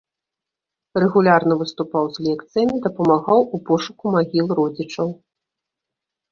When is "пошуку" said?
3.71-4.03